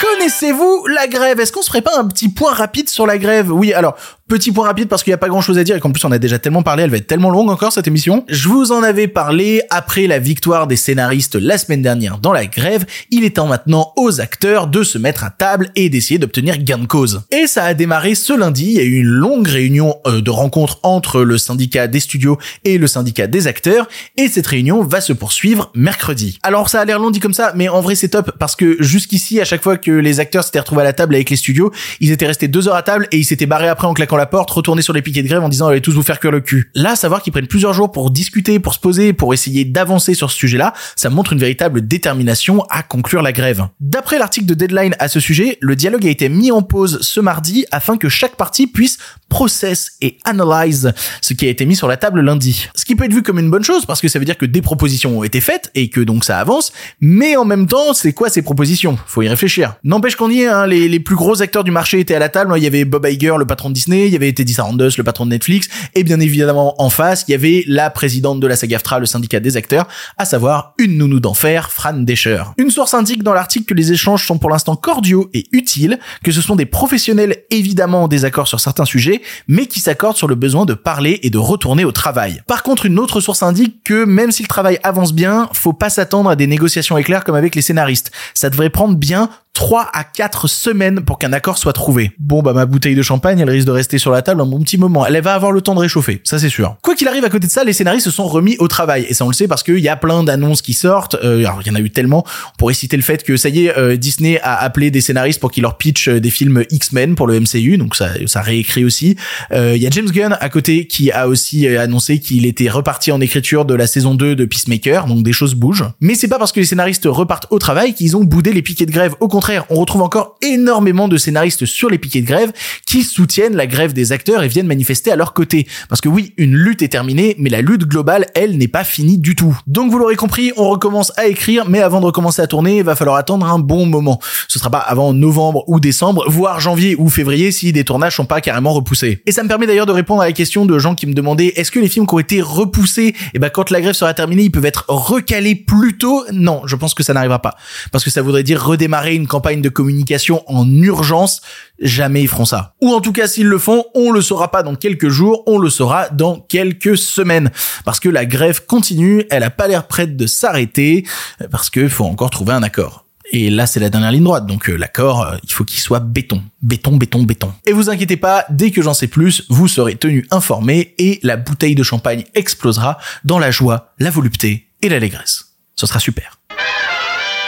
[0.01, 1.39] Connaissez-vous la grève?
[1.39, 3.51] Est-ce qu'on se ferait pas un petit point rapide sur la grève?
[3.51, 3.95] Oui, alors
[4.33, 6.03] Petit point rapide parce qu'il n'y a pas grand chose à dire et qu'en plus
[6.05, 8.25] on a déjà tellement parlé, elle va être tellement longue encore cette émission.
[8.27, 12.47] Je vous en avais parlé après la victoire des scénaristes la semaine dernière dans la
[12.47, 12.83] grève.
[13.11, 16.79] Il est temps maintenant aux acteurs de se mettre à table et d'essayer d'obtenir gain
[16.79, 17.21] de cause.
[17.29, 18.65] Et ça a démarré ce lundi.
[18.69, 22.39] Il y a eu une longue réunion euh, de rencontre entre le syndicat des studios
[22.63, 23.87] et le syndicat des acteurs.
[24.17, 26.39] Et cette réunion va se poursuivre mercredi.
[26.41, 28.81] Alors ça a l'air long dit comme ça, mais en vrai c'est top parce que
[28.81, 31.71] jusqu'ici, à chaque fois que les acteurs s'étaient retrouvés à la table avec les studios,
[31.99, 34.22] ils étaient restés deux heures à table et ils s'étaient barrés après en claquant la
[34.25, 36.41] porte, retourner sur les piquets de grève en disant allez tous vous faire cuire le
[36.41, 36.71] cul.
[36.75, 40.31] Là, savoir qu'ils prennent plusieurs jours pour discuter, pour se poser, pour essayer d'avancer sur
[40.31, 43.67] ce sujet-là, ça montre une véritable détermination à conclure la grève.
[43.79, 47.19] D'après l'article de Deadline à ce sujet, le dialogue a été mis en pause ce
[47.19, 48.97] mardi afin que chaque partie puisse
[49.29, 52.67] process et analyse ce qui a été mis sur la table lundi.
[52.75, 54.45] Ce qui peut être vu comme une bonne chose parce que ça veut dire que
[54.45, 58.13] des propositions ont été faites et que donc ça avance, mais en même temps, c'est
[58.13, 58.97] quoi ces propositions?
[59.07, 59.75] Faut y réfléchir.
[59.83, 62.29] N'empêche qu'on y est, hein, les, les plus gros acteurs du marché étaient à la
[62.29, 62.53] table.
[62.57, 65.03] Il y avait Bob Iger, le patron de Disney, il y avait Teddy Sarandos, le
[65.03, 68.55] patron de Netflix, et bien évidemment en face, il y avait la présidente de la
[68.55, 69.87] SAG-AFTRA, le syndicat des acteurs,
[70.17, 72.43] à savoir une nounou d'enfer, Fran Descher.
[72.57, 76.31] Une source indique dans l'article que les échanges sont pour l'instant cordiaux et utiles, que
[76.31, 80.35] ce sont des professionnels évidemment en désaccord sur certains sujets, mais qui s'accordent sur le
[80.35, 82.41] besoin de parler et de retourner au travail.
[82.47, 85.89] Par contre, une autre source indique que même si le travail avance bien, faut pas
[85.89, 88.11] s'attendre à des négociations éclairs comme avec les scénaristes.
[88.33, 92.11] Ça devrait prendre bien 3 à 4 semaines pour qu'un accord soit trouvé.
[92.17, 94.59] Bon bah ma bouteille de champagne, elle risque de rester sur la table un bon
[94.59, 95.05] petit moment.
[95.05, 96.75] Elle va avoir le temps de réchauffer, ça c'est sûr.
[96.81, 99.13] Quoi qu'il arrive à côté de ça, les scénaristes se sont remis au travail et
[99.13, 101.15] ça on le sait parce qu'il y a plein d'annonces qui sortent.
[101.23, 102.25] Euh, alors il y en a eu tellement.
[102.53, 105.39] On pourrait citer le fait que ça y est, euh, Disney a appelé des scénaristes
[105.39, 108.85] pour qu'ils leur pitchent euh, des films X-Men pour le MCU, donc ça ça réécrit
[108.85, 109.15] aussi.
[109.51, 113.21] Il y a James Gunn à côté qui a aussi annoncé qu'il était reparti en
[113.21, 115.85] écriture de la saison 2 de Peacemaker, donc des choses bougent.
[116.01, 118.85] Mais c'est pas parce que les scénaristes repartent au travail qu'ils ont boudé les piquets
[118.85, 119.13] de grève.
[119.19, 122.51] Au contraire on retrouve encore énormément de scénaristes sur les piquets de grève
[122.85, 125.67] qui soutiennent la grève des acteurs et viennent manifester à leur côté.
[125.89, 129.17] Parce que oui, une lutte est terminée, mais la lutte globale, elle, n'est pas finie
[129.17, 129.57] du tout.
[129.67, 132.83] Donc vous l'aurez compris, on recommence à écrire, mais avant de recommencer à tourner, il
[132.83, 134.19] va falloir attendre un bon moment.
[134.47, 138.25] Ce sera pas avant novembre ou décembre, voire janvier ou février si des tournages sont
[138.25, 139.21] pas carrément repoussés.
[139.25, 141.53] Et ça me permet d'ailleurs de répondre à la question de gens qui me demandaient
[141.55, 144.13] est-ce que les films qui ont été repoussés, et eh ben quand la grève sera
[144.13, 146.23] terminée, ils peuvent être recalés plus tôt?
[146.31, 147.55] Non, je pense que ça n'arrivera pas.
[147.91, 151.41] Parce que ça voudrait dire redémarrer une campagne de communication en urgence.
[151.79, 152.75] Jamais ils feront ça.
[152.81, 155.57] Ou en tout cas, s'ils le font, on le saura pas dans quelques jours, on
[155.57, 157.51] le saura dans quelques semaines.
[157.83, 161.03] Parce que la grève continue, elle a pas l'air prête de s'arrêter,
[161.49, 163.05] parce qu'il faut encore trouver un accord.
[163.31, 164.45] Et là, c'est la dernière ligne droite.
[164.45, 166.43] Donc euh, l'accord, euh, il faut qu'il soit béton.
[166.61, 167.51] Béton, béton, béton.
[167.65, 171.37] Et vous inquiétez pas, dès que j'en sais plus, vous serez tenu informé et la
[171.37, 175.55] bouteille de champagne explosera dans la joie, la volupté et l'allégresse.
[175.75, 176.39] Ce sera super.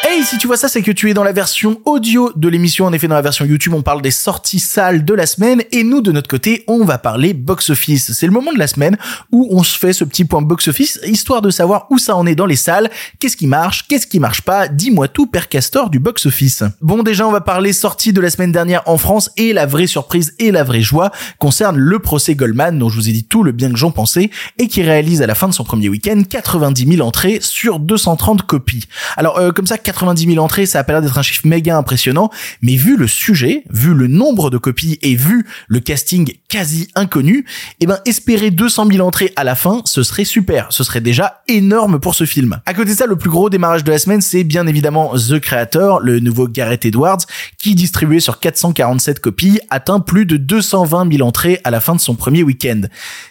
[0.07, 2.85] Hey, si tu vois ça, c'est que tu es dans la version audio de l'émission.
[2.85, 5.83] En effet, dans la version YouTube, on parle des sorties salles de la semaine et
[5.83, 8.13] nous, de notre côté, on va parler box-office.
[8.13, 8.99] C'est le moment de la semaine
[9.31, 12.35] où on se fait ce petit point box-office, histoire de savoir où ça en est
[12.35, 14.67] dans les salles, qu'est-ce qui marche, qu'est-ce qui marche pas?
[14.67, 16.63] Dis-moi tout, Père Castor, du box-office.
[16.81, 19.87] Bon, déjà, on va parler sorties de la semaine dernière en France et la vraie
[19.87, 23.41] surprise et la vraie joie concerne le procès Goldman, dont je vous ai dit tout
[23.41, 26.21] le bien que j'en pensais et qui réalise à la fin de son premier week-end
[26.29, 28.85] 90 000 entrées sur 230 copies.
[29.17, 31.77] Alors, euh, comme ça, 90 000 entrées, ça a pas l'air d'être un chiffre méga
[31.77, 32.29] impressionnant,
[32.61, 37.45] mais vu le sujet, vu le nombre de copies et vu le casting quasi inconnu,
[37.79, 40.67] eh ben espérer 200 000 entrées à la fin, ce serait super.
[40.69, 42.59] Ce serait déjà énorme pour ce film.
[42.65, 45.39] À côté de ça, le plus gros démarrage de la semaine, c'est bien évidemment The
[45.39, 47.25] Creator, le nouveau Gareth Edwards,
[47.57, 52.01] qui distribué sur 447 copies, atteint plus de 220 000 entrées à la fin de
[52.01, 52.81] son premier week-end.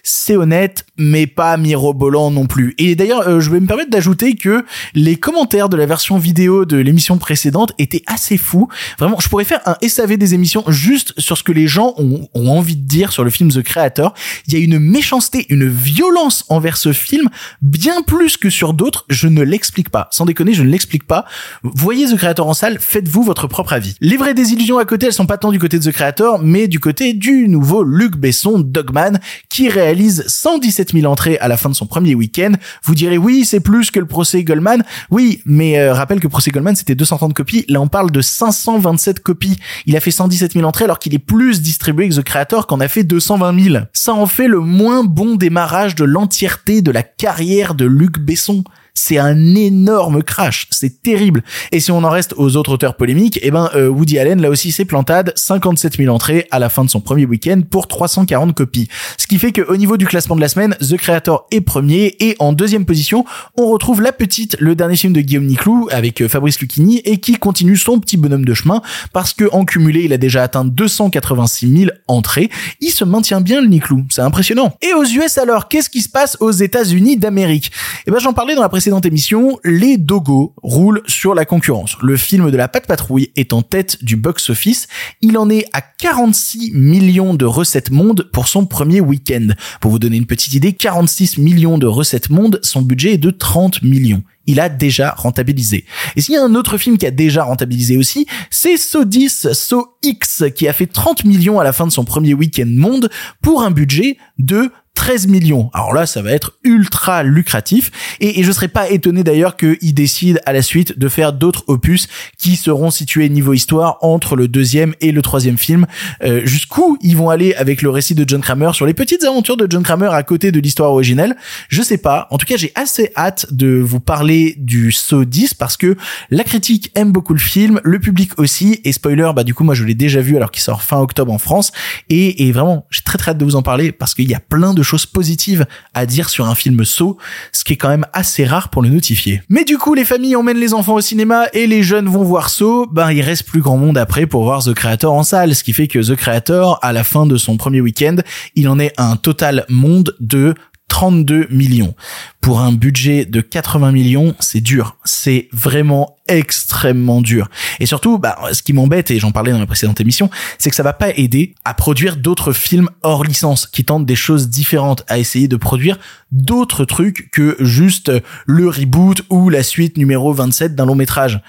[0.03, 2.75] C'est honnête, mais pas mirobolant non plus.
[2.79, 6.54] Et d'ailleurs, euh, je vais me permettre d'ajouter que les commentaires de la version vidéo
[6.65, 8.69] de l'émission précédente étaient assez fous.
[8.99, 12.29] Vraiment, je pourrais faire un SAV des émissions juste sur ce que les gens ont,
[12.35, 14.15] ont envie de dire sur le film The Creator.
[14.47, 17.29] Il y a une méchanceté, une violence envers ce film,
[17.63, 19.05] bien plus que sur d'autres.
[19.09, 20.09] Je ne l'explique pas.
[20.11, 21.25] Sans déconner, je ne l'explique pas.
[21.63, 23.97] Voyez The Creator en salle, faites-vous votre propre avis.
[24.01, 26.69] Les vraies désillusions à côté, elles sont pas tant du côté de The Creator, mais
[26.69, 31.69] du côté du nouveau Luc Besson, Dogman, qui réalise 117 000 entrées à la fin
[31.69, 32.53] de son premier week-end.
[32.85, 34.83] Vous direz oui, c'est plus que le procès Goldman.
[35.11, 37.65] Oui, mais euh, rappelle que procès Goldman c'était 230 copies.
[37.69, 39.57] Là, on parle de 527 copies.
[39.87, 42.81] Il a fait 117 000 entrées alors qu'il est plus distribué que The Creator qu'en
[42.81, 43.85] a fait 220 000.
[43.93, 48.65] Ça en fait le moins bon démarrage de l'entièreté de la carrière de Luc Besson
[48.97, 51.43] c'est un énorme crash, c'est terrible.
[51.73, 54.51] Et si on en reste aux autres auteurs polémiques, eh ben euh, Woody Allen là
[54.51, 58.55] aussi c'est plantade, 57 000 entrées à la fin de son premier week-end pour 340
[58.55, 58.89] copies.
[59.17, 62.17] Ce qui fait que au niveau du classement de la semaine, The Creator est premier
[62.21, 63.25] et en deuxième position,
[63.57, 67.19] on retrouve La Petite, le dernier film de Guillaume Niclou avec euh, Fabrice Lucchini et
[67.19, 68.81] qui continue son petit bonhomme de chemin
[69.13, 72.49] parce que en cumulé il a déjà atteint 286 000 entrées.
[72.81, 74.77] Il se maintient bien le Niclou, c'est impressionnant.
[74.83, 77.73] Et aux US alors, qu'est-ce qui se passe aux États-Unis d'Amérique?
[78.07, 81.97] Eh ben j'en parlais dans la précédente émission, les dogos roulent sur la concurrence.
[82.03, 84.89] Le film de la patte patrouille est en tête du box-office.
[85.21, 89.49] Il en est à 46 millions de recettes mondes pour son premier week-end.
[89.81, 93.31] Pour vous donner une petite idée, 46 millions de recettes mondes, son budget est de
[93.31, 95.87] 30 millions il a déjà rentabilisé.
[96.17, 99.53] Et s'il y a un autre film qui a déjà rentabilisé aussi, c'est So 10,
[99.53, 103.09] So X, qui a fait 30 millions à la fin de son premier week-end monde
[103.41, 105.71] pour un budget de 13 millions.
[105.75, 109.95] Alors là, ça va être ultra lucratif et, et je serais pas étonné d'ailleurs qu'ils
[109.95, 114.49] décident à la suite de faire d'autres opus qui seront situés niveau histoire entre le
[114.49, 115.87] deuxième et le troisième film.
[116.23, 119.57] Euh, Jusqu'où ils vont aller avec le récit de John Kramer sur les petites aventures
[119.57, 121.37] de John Kramer à côté de l'histoire originelle?
[121.69, 122.29] Je sais pas.
[122.31, 125.97] En tout cas, j'ai assez hâte de vous parler du Saw 10 parce que
[126.31, 129.75] la critique aime beaucoup le film, le public aussi et spoiler, bah du coup moi
[129.75, 131.73] je l'ai déjà vu alors qu'il sort fin octobre en France
[132.09, 134.41] et, et vraiment j'ai très très hâte de vous en parler parce qu'il y a
[134.41, 137.19] plein de choses positives à dire sur un film saut,
[137.53, 139.43] ce qui est quand même assez rare pour le notifier.
[139.49, 142.51] Mais du coup, les familles emmènent les enfants au cinéma et les jeunes vont voir
[142.51, 145.65] Saw, ben il reste plus grand monde après pour voir The Creator en salle, ce
[145.65, 148.17] qui fait que The Creator, à la fin de son premier week-end,
[148.55, 150.55] il en est un total monde de
[150.95, 151.97] 32 millions.
[152.41, 154.97] Pour un budget de 80 millions, c'est dur.
[155.03, 157.49] C'est vraiment extrêmement dur.
[157.81, 160.77] Et surtout, bah, ce qui m'embête, et j'en parlais dans la précédente émission, c'est que
[160.77, 165.05] ça va pas aider à produire d'autres films hors licence, qui tentent des choses différentes,
[165.09, 165.99] à essayer de produire
[166.33, 168.11] d'autres trucs que juste
[168.47, 171.41] le reboot ou la suite numéro 27 d'un long métrage.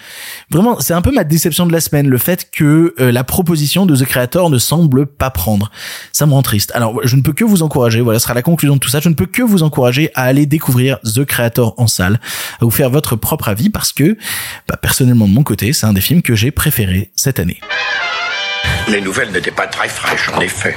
[0.50, 3.86] Vraiment, c'est un peu ma déception de la semaine, le fait que euh, la proposition
[3.86, 5.72] de The Creator ne semble pas prendre.
[6.12, 6.72] Ça me rend triste.
[6.76, 9.00] Alors, je ne peux que vous encourager, voilà, ce sera la conclusion de tout ça,
[9.00, 12.22] je ne peux que vous encourager à aller découvrir The Creator en salle,
[12.62, 14.18] à vous faire votre propre avis parce que,
[14.70, 17.60] bah, personnellement de mon côté, c'est un des films que j'ai préféré cette année.
[18.88, 20.74] Les nouvelles n'étaient pas très fraîches, en effet.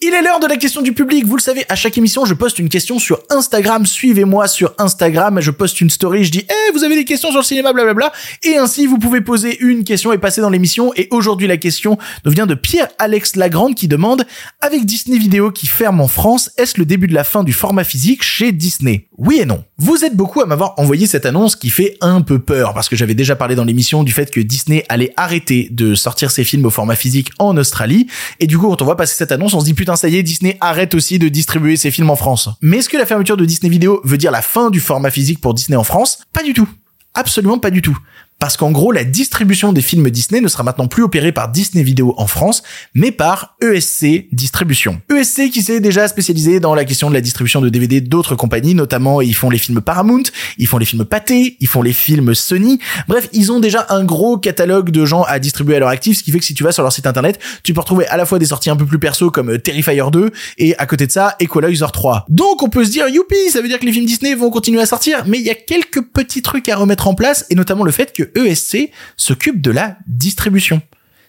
[0.00, 1.26] Il est l'heure de la question du public.
[1.26, 3.84] Vous le savez, à chaque émission, je poste une question sur Instagram.
[3.84, 5.40] Suivez-moi sur Instagram.
[5.40, 6.22] Je poste une story.
[6.22, 8.12] Je dis, eh, vous avez des questions sur le cinéma, blablabla.
[8.44, 10.92] Et ainsi, vous pouvez poser une question et passer dans l'émission.
[10.94, 14.24] Et aujourd'hui, la question nous vient de Pierre-Alex Lagrande qui demande,
[14.60, 17.82] avec Disney Vidéo qui ferme en France, est-ce le début de la fin du format
[17.82, 19.08] physique chez Disney?
[19.18, 19.64] Oui et non.
[19.78, 22.94] Vous êtes beaucoup à m'avoir envoyé cette annonce qui fait un peu peur parce que
[22.94, 26.66] j'avais déjà parlé dans l'émission du fait que Disney allait arrêter de sortir ses films
[26.66, 28.06] au format physique en Australie.
[28.38, 29.87] Et du coup, quand on voit passer cette annonce, on se dit, putain,
[30.22, 32.48] Disney arrête aussi de distribuer ses films en France.
[32.60, 35.40] Mais est-ce que la fermeture de Disney Vidéo veut dire la fin du format physique
[35.40, 36.18] pour Disney en France?
[36.32, 36.68] Pas du tout.
[37.14, 37.98] Absolument pas du tout.
[38.38, 41.82] Parce qu'en gros, la distribution des films Disney ne sera maintenant plus opérée par Disney
[41.82, 42.62] Video en France,
[42.94, 45.00] mais par ESC Distribution.
[45.10, 48.76] ESC qui s'est déjà spécialisé dans la question de la distribution de DVD d'autres compagnies,
[48.76, 50.22] notamment ils font les films Paramount,
[50.56, 52.78] ils font les films Pathé, ils font les films Sony.
[53.08, 56.22] Bref, ils ont déjà un gros catalogue de gens à distribuer à leur actif, ce
[56.22, 58.24] qui fait que si tu vas sur leur site internet, tu peux retrouver à la
[58.24, 61.12] fois des sorties un peu plus perso comme euh, Terrifier 2 et à côté de
[61.12, 62.26] ça, Equalizer 3.
[62.28, 64.80] Donc on peut se dire, youpi, ça veut dire que les films Disney vont continuer
[64.80, 67.82] à sortir, mais il y a quelques petits trucs à remettre en place, et notamment
[67.82, 70.82] le fait que ESC s'occupe de la distribution.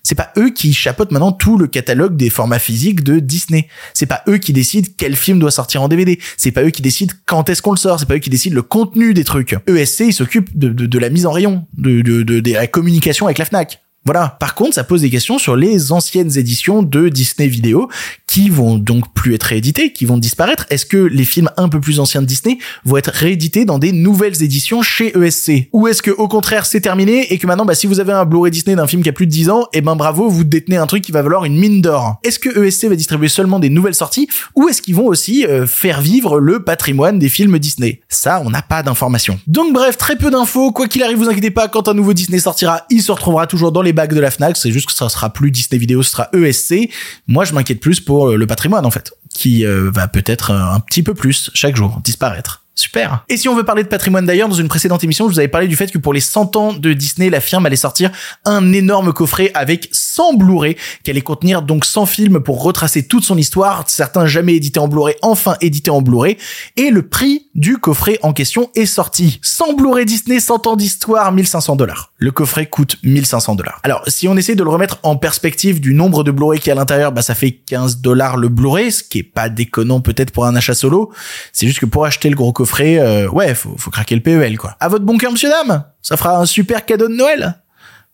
[0.03, 3.67] C'est pas eux qui chapeautent maintenant tout le catalogue des formats physiques de Disney.
[3.93, 6.19] C'est pas eux qui décident quel film doit sortir en DVD.
[6.38, 7.99] C'est pas eux qui décident quand est-ce qu'on le sort.
[7.99, 9.55] C'est pas eux qui décident le contenu des trucs.
[9.67, 13.81] ESC, ils s'occupent de, la mise en rayon, de, de la communication avec la Fnac.
[14.05, 14.38] Voilà.
[14.39, 17.89] Par contre, ça pose des questions sur les anciennes éditions de Disney Vidéo
[18.30, 20.68] qui vont donc plus être rééditées, qui vont disparaître.
[20.70, 23.92] Est-ce que les films un peu plus anciens de Disney vont être réédités dans des
[23.92, 27.74] nouvelles éditions chez ESC Ou est-ce que au contraire c'est terminé et que maintenant bah
[27.74, 29.82] si vous avez un Blu-ray Disney d'un film qui a plus de 10 ans, et
[29.82, 32.20] ben bravo, vous détenez un truc qui va valoir une mine d'or.
[32.24, 35.65] Est-ce que ESC va distribuer seulement des nouvelles sorties ou est-ce qu'ils vont aussi euh,
[35.65, 38.02] faire vivre le patrimoine des films Disney?
[38.10, 39.39] Ça, on n'a pas d'informations.
[39.48, 42.38] Donc bref, très peu d'infos, quoi qu'il arrive, vous inquiétez pas, quand un nouveau Disney
[42.38, 45.10] sortira, il se retrouvera toujours dans les bacs de la Fnac, c'est juste que ça
[45.10, 46.92] sera plus Disney Vidéo, ce sera ESC.
[47.28, 50.75] Moi, je m'inquiète plus pour euh, le patrimoine en fait, qui euh, va peut-être euh,
[50.75, 52.63] un petit peu plus chaque jour disparaître.
[52.79, 53.25] Super.
[53.27, 55.49] Et si on veut parler de patrimoine d'ailleurs, dans une précédente émission, je vous avais
[55.49, 58.10] parlé du fait que pour les 100 ans de Disney, la firme allait sortir
[58.45, 63.25] un énorme coffret avec 100 Blu-ray, qui allait contenir donc 100 films pour retracer toute
[63.25, 66.38] son histoire, certains jamais édités en Blu-ray, enfin édités en Blu-ray,
[66.77, 69.39] et le prix du coffret en question est sorti.
[69.43, 72.13] 100 Blu-ray Disney, 100 ans d'histoire, 1500 dollars.
[72.15, 73.82] Le coffret coûte 1500 dollars.
[73.84, 76.72] Alors, si on essaie de le remettre en perspective du nombre de Blu-ray qui est
[76.72, 80.32] à l'intérieur, bah ça fait 15 dollars le Blu-ray, ce qui est pas déconnant peut-être
[80.32, 81.12] pour un achat solo.
[81.52, 84.58] C'est juste que pour acheter le gros coffret, euh, ouais, faut, faut craquer le PEL,
[84.58, 84.78] quoi.
[84.80, 87.62] À votre bon cœur, monsieur dame Ça fera un super cadeau de Noël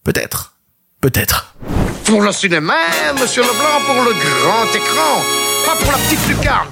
[0.04, 0.56] Peut-être.
[1.02, 1.56] Peut-être.
[2.06, 2.74] Pour le cinéma,
[3.22, 5.22] monsieur Leblanc, pour le grand écran,
[5.68, 6.68] pas pour la petite lucarne.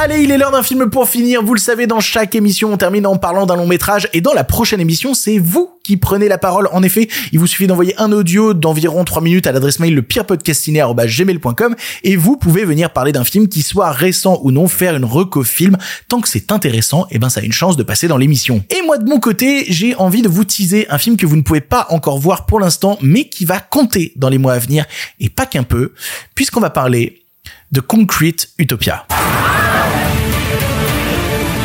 [0.00, 1.42] Allez, il est l'heure d'un film pour finir.
[1.42, 4.08] Vous le savez, dans chaque émission, on termine en parlant d'un long métrage.
[4.12, 6.68] Et dans la prochaine émission, c'est vous qui prenez la parole.
[6.70, 11.74] En effet, il vous suffit d'envoyer un audio d'environ 3 minutes à l'adresse mail lepirepodcastiné.gmail.com
[12.04, 15.42] et vous pouvez venir parler d'un film qui soit récent ou non, faire une reco
[15.42, 15.76] film.
[16.08, 18.62] Tant que c'est intéressant, et ben ça a une chance de passer dans l'émission.
[18.70, 21.42] Et moi, de mon côté, j'ai envie de vous teaser un film que vous ne
[21.42, 24.84] pouvez pas encore voir pour l'instant, mais qui va compter dans les mois à venir,
[25.18, 25.92] et pas qu'un peu,
[26.36, 27.24] puisqu'on va parler
[27.72, 29.04] de Concrete Utopia.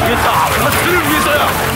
[0.05, 1.72] 이打了와 서, 나 쓰.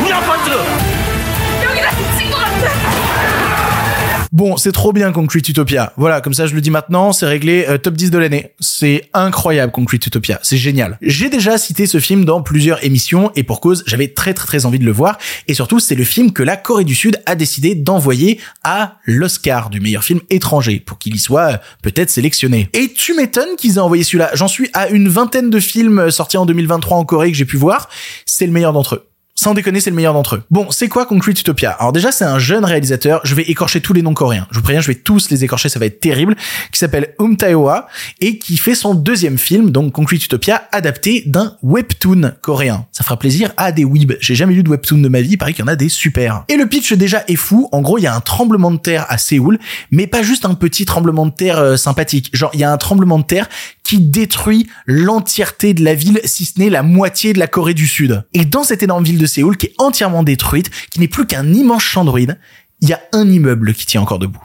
[4.32, 5.94] Bon, c'est trop bien Concrete Utopia.
[5.98, 8.52] Voilà, comme ça je le dis maintenant, c'est réglé euh, top 10 de l'année.
[8.60, 10.98] C'est incroyable Concrete Utopia, c'est génial.
[11.02, 14.66] J'ai déjà cité ce film dans plusieurs émissions et pour cause, j'avais très très très
[14.66, 17.36] envie de le voir et surtout c'est le film que la Corée du Sud a
[17.36, 22.70] décidé d'envoyer à l'Oscar du meilleur film étranger pour qu'il y soit euh, peut-être sélectionné.
[22.74, 24.32] Et tu m'étonnes qu'ils aient envoyé celui-là.
[24.34, 27.58] J'en suis à une vingtaine de films sortis en 2023 en Corée que j'ai pu
[27.58, 27.90] voir,
[28.26, 29.08] c'est le meilleur d'entre eux.
[29.40, 30.44] Sans déconner, c'est le meilleur d'entre eux.
[30.50, 31.70] Bon, c'est quoi Concrete Utopia?
[31.70, 33.22] Alors déjà, c'est un jeune réalisateur.
[33.24, 34.48] Je vais écorcher tous les noms coréens.
[34.50, 36.36] Je vous préviens, je vais tous les écorcher, ça va être terrible.
[36.72, 37.88] Qui s'appelle Um Tae-hwa
[38.20, 42.88] et qui fait son deuxième film, donc Concrete Utopia, adapté d'un webtoon coréen.
[42.92, 44.18] Ça fera plaisir à des weebs.
[44.22, 45.34] J'ai jamais lu de webtoon de ma vie.
[45.34, 46.44] Il paraît qu'il y en a des super.
[46.50, 47.70] Et le pitch déjà est fou.
[47.72, 49.60] En gros, il y a un tremblement de terre à Séoul,
[49.92, 52.32] mais pas juste un petit tremblement de terre euh, sympathique.
[52.34, 53.50] Genre, il y a un tremblement de terre
[53.88, 57.88] qui détruit l'entièreté de la ville, si ce n'est la moitié de la Corée du
[57.88, 58.26] Sud.
[58.34, 61.54] Et dans cette énorme ville de Séoul, qui est entièrement détruite, qui n'est plus qu'un
[61.54, 64.44] immense champ il y a un immeuble qui tient encore debout.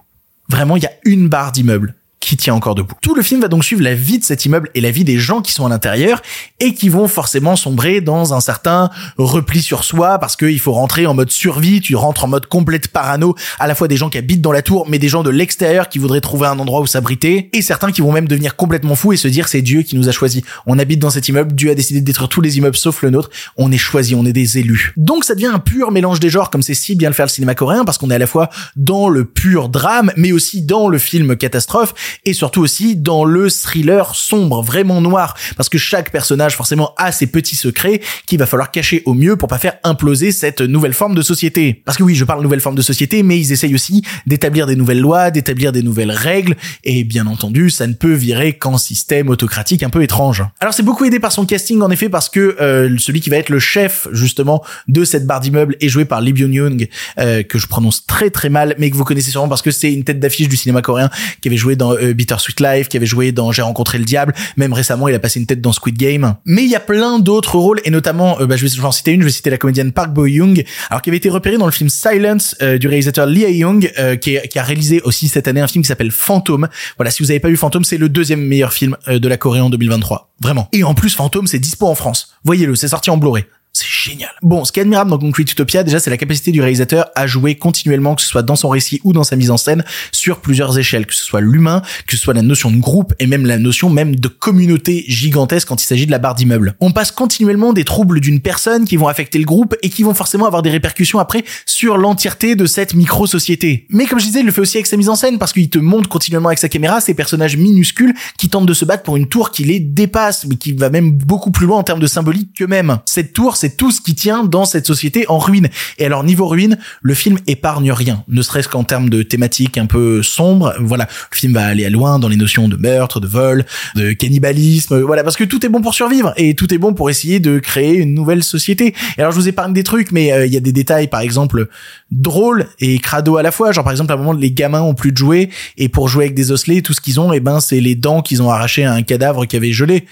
[0.49, 2.95] Vraiment, il y a une barre d'immeuble qui tient encore debout.
[3.03, 5.19] Tout le film va donc suivre la vie de cet immeuble et la vie des
[5.19, 6.23] gens qui sont à l'intérieur
[6.61, 11.05] et qui vont forcément sombrer dans un certain repli sur soi parce qu'il faut rentrer
[11.07, 14.19] en mode survie, tu rentres en mode complète parano, à la fois des gens qui
[14.19, 16.87] habitent dans la tour mais des gens de l'extérieur qui voudraient trouver un endroit où
[16.87, 19.97] s'abriter et certains qui vont même devenir complètement fous et se dire c'est Dieu qui
[19.97, 20.45] nous a choisi.
[20.65, 23.11] On habite dans cet immeuble, Dieu a décidé de détruire tous les immeubles sauf le
[23.11, 24.93] nôtre, on est choisi, on est des élus.
[24.97, 27.31] Donc ça devient un pur mélange des genres comme c'est si bien le faire le
[27.31, 30.87] cinéma coréen parce qu'on est à la fois dans le pur drame mais aussi dans
[30.87, 31.95] le film catastrophe
[32.25, 37.13] et surtout aussi dans le thriller sombre, vraiment noir, parce que chaque personnage forcément a
[37.13, 40.93] ses petits secrets qu'il va falloir cacher au mieux pour pas faire imploser cette nouvelle
[40.93, 41.83] forme de société.
[41.85, 44.77] Parce que oui, je parle nouvelle forme de société, mais ils essayent aussi d'établir des
[44.77, 49.29] nouvelles lois, d'établir des nouvelles règles, et bien entendu, ça ne peut virer qu'en système
[49.29, 50.45] autocratique un peu étrange.
[50.61, 53.37] Alors c'est beaucoup aidé par son casting en effet, parce que euh, celui qui va
[53.37, 57.59] être le chef justement de cette barre d'immeuble est joué par Lee Byung-young, euh, que
[57.59, 60.21] je prononce très très mal, mais que vous connaissez sûrement parce que c'est une tête
[60.21, 63.33] d'affiche du cinéma coréen qui avait joué dans euh, Bitter Sweet Life, qui avait joué
[63.33, 66.35] dans J'ai rencontré le diable, même récemment il a passé une tête dans Squid Game.
[66.45, 69.13] Mais il y a plein d'autres rôles et notamment, euh, bah, je vais en citer
[69.13, 71.67] une, je vais citer la comédienne Park Bo Young, alors qui avait été repérée dans
[71.67, 75.49] le film Silence euh, du réalisateur Lee Hae-young, euh, qui, qui, a réalisé aussi cette
[75.49, 76.69] année un film qui s'appelle Phantom.
[76.97, 79.61] Voilà, si vous avez pas vu Phantom, c'est le deuxième meilleur film de la Corée
[79.61, 80.69] en 2023, vraiment.
[80.73, 82.35] Et en plus Phantom, c'est dispo en France.
[82.45, 83.45] Voyez-le, c'est sorti en Blu-ray.
[83.73, 84.31] C'est génial.
[84.43, 87.27] Bon, ce qui est admirable dans Concrete Utopia, déjà, c'est la capacité du réalisateur à
[87.27, 90.41] jouer continuellement, que ce soit dans son récit ou dans sa mise en scène, sur
[90.41, 93.47] plusieurs échelles, que ce soit l'humain, que ce soit la notion de groupe et même
[93.47, 96.75] la notion même de communauté gigantesque quand il s'agit de la barre d'immeuble.
[96.81, 100.13] On passe continuellement des troubles d'une personne qui vont affecter le groupe et qui vont
[100.13, 103.87] forcément avoir des répercussions après sur l'entièreté de cette micro-société.
[103.89, 105.71] Mais comme je disais, il le fait aussi avec sa mise en scène parce qu'il
[105.71, 109.17] te montre continuellement avec sa caméra ces personnages minuscules qui tentent de se battre pour
[109.17, 112.07] une tour qui les dépasse, mais qui va même beaucoup plus loin en termes de
[112.07, 112.99] symbolique qu'eux-mêmes.
[113.07, 115.69] Cette tour, c'est tout ce qui tient dans cette société en ruine.
[115.99, 119.87] Et alors niveau ruine, le film épargne rien, ne serait-ce qu'en termes de thématiques un
[119.87, 120.75] peu sombres.
[120.81, 124.15] Voilà, le film va aller à loin dans les notions de meurtre, de vol, de
[124.15, 124.99] cannibalisme.
[125.03, 127.61] Voilà, parce que tout est bon pour survivre et tout est bon pour essayer de
[127.61, 128.97] créer une nouvelle société.
[129.17, 131.21] Et alors je vous épargne des trucs, mais euh, il y a des détails, par
[131.21, 131.69] exemple
[132.11, 133.71] drôles et crado à la fois.
[133.71, 136.25] Genre par exemple à un moment les gamins ont plus de jouets et pour jouer
[136.25, 138.51] avec des osselets, tout ce qu'ils ont, et eh ben c'est les dents qu'ils ont
[138.51, 140.05] arrachées à un cadavre qui avait gelé.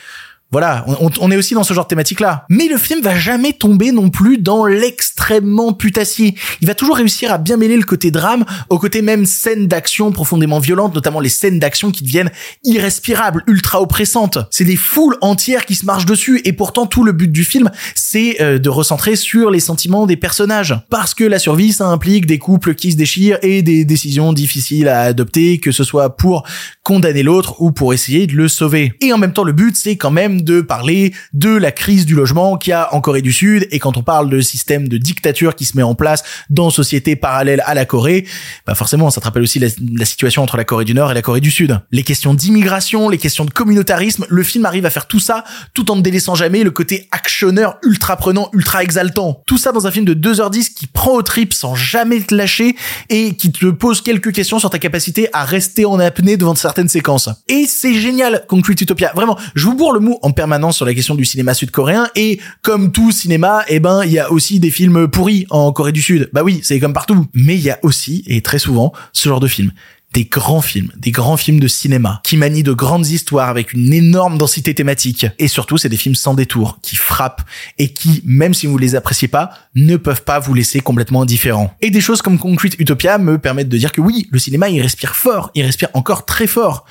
[0.53, 2.45] Voilà, on, est aussi dans ce genre de thématique-là.
[2.49, 6.35] Mais le film va jamais tomber non plus dans l'extrêmement putassier.
[6.61, 10.11] Il va toujours réussir à bien mêler le côté drame au côté même scènes d'action
[10.11, 12.33] profondément violentes, notamment les scènes d'action qui deviennent
[12.65, 14.39] irrespirables, ultra oppressantes.
[14.51, 17.71] C'est des foules entières qui se marchent dessus et pourtant tout le but du film,
[17.95, 20.75] c'est euh, de recentrer sur les sentiments des personnages.
[20.91, 24.89] Parce que la survie, ça implique des couples qui se déchirent et des décisions difficiles
[24.89, 26.45] à adopter, que ce soit pour
[26.83, 28.95] condamner l'autre ou pour essayer de le sauver.
[29.01, 32.15] Et en même temps, le but, c'est quand même de parler de la crise du
[32.15, 33.69] logement qu'il y a en Corée du Sud.
[33.71, 37.17] Et quand on parle de système de dictature qui se met en place dans société
[37.17, 38.27] parallèle à la Corée,
[38.67, 41.23] bah forcément, ça te rappelle aussi la, situation entre la Corée du Nord et la
[41.23, 41.79] Corée du Sud.
[41.91, 45.91] Les questions d'immigration, les questions de communautarisme, le film arrive à faire tout ça tout
[45.91, 49.43] en ne délaissant jamais le côté actionneur ultra prenant, ultra exaltant.
[49.47, 52.77] Tout ça dans un film de 2h10 qui prend au trip sans jamais te lâcher
[53.09, 56.80] et qui te pose quelques questions sur ta capacité à rester en apnée devant certaines
[56.89, 57.29] séquences.
[57.49, 59.13] Et c'est génial, Concrete Utopia.
[59.15, 62.41] Vraiment, je vous bourre le mot en permanence sur la question du cinéma sud-coréen et
[62.63, 66.03] comme tout cinéma, eh ben il y a aussi des films pourris en Corée du
[66.03, 66.31] Sud.
[66.33, 67.27] Bah oui, c'est comme partout.
[67.35, 69.73] Mais il y a aussi et très souvent ce genre de films
[70.13, 73.93] des grands films, des grands films de cinéma, qui manient de grandes histoires avec une
[73.93, 75.27] énorme densité thématique.
[75.39, 77.43] Et surtout, c'est des films sans détour, qui frappent
[77.79, 81.75] et qui, même si vous les appréciez pas, ne peuvent pas vous laisser complètement indifférent.
[81.81, 84.81] Et des choses comme Concrete Utopia me permettent de dire que oui, le cinéma, il
[84.81, 86.87] respire fort, il respire encore très fort.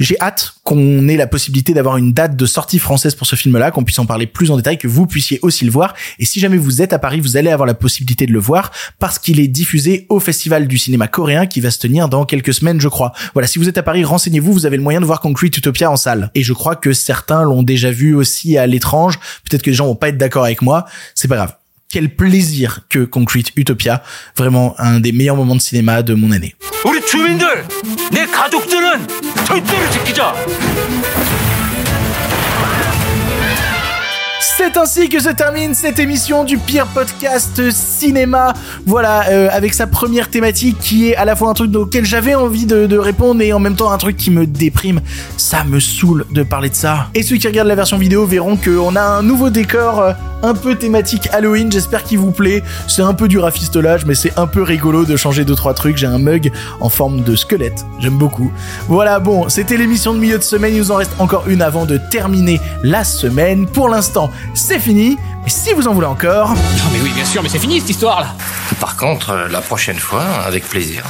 [0.00, 3.70] J'ai hâte qu'on ait la possibilité d'avoir une date de sortie française pour ce film-là,
[3.70, 5.94] qu'on puisse en parler plus en détail, que vous puissiez aussi le voir.
[6.18, 8.70] Et si jamais vous êtes à Paris, vous allez avoir la possibilité de le voir
[8.98, 12.54] parce qu'il est diffusé au Festival du cinéma coréen qui va se tenir dans quelques
[12.54, 13.12] semaines, je crois.
[13.34, 15.90] Voilà, si vous êtes à Paris, renseignez-vous, vous avez le moyen de voir Concrete Utopia
[15.90, 16.30] en salle.
[16.34, 19.20] Et je crois que certains l'ont déjà vu aussi à l'étrange.
[19.44, 20.86] Peut-être que les gens vont pas être d'accord avec moi.
[21.14, 21.59] C'est pas grave
[21.90, 24.02] quel plaisir que Concrete Utopia,
[24.36, 26.54] vraiment un des meilleurs moments de cinéma de mon année.
[34.42, 38.54] C'est ainsi que se termine cette émission du pire podcast cinéma.
[38.86, 42.34] Voilà, euh, avec sa première thématique qui est à la fois un truc auquel j'avais
[42.34, 45.02] envie de, répondre et en même temps un truc qui me déprime.
[45.36, 47.08] Ça me saoule de parler de ça.
[47.14, 50.54] Et ceux qui regardent la version vidéo verront qu'on a un nouveau décor euh, un
[50.54, 51.70] peu thématique Halloween.
[51.70, 52.62] J'espère qu'il vous plaît.
[52.88, 55.98] C'est un peu du rafistolage, mais c'est un peu rigolo de changer deux trois trucs.
[55.98, 56.50] J'ai un mug
[56.80, 57.84] en forme de squelette.
[57.98, 58.50] J'aime beaucoup.
[58.88, 60.74] Voilà, bon, c'était l'émission de milieu de semaine.
[60.74, 63.66] Il nous en reste encore une avant de terminer la semaine.
[63.66, 65.18] Pour l'instant, c'est fini.
[65.46, 66.50] Et si vous en voulez encore...
[66.50, 68.34] Non mais oui, bien sûr, mais c'est fini cette histoire-là.
[68.80, 71.04] Par contre, euh, la prochaine fois, avec plaisir.